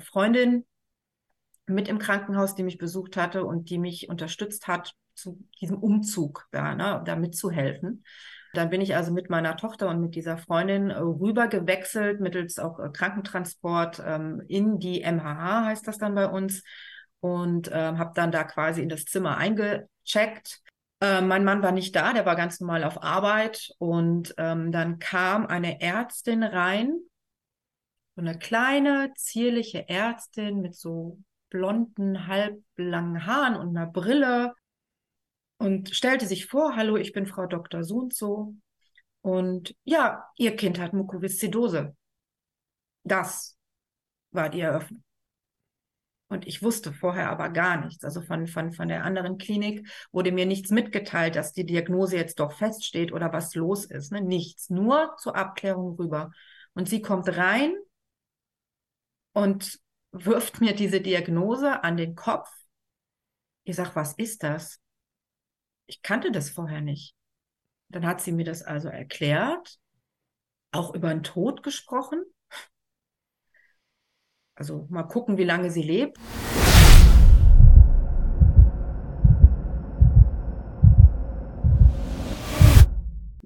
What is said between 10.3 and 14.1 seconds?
Freundin äh, rüber gewechselt, mittels auch äh, Krankentransport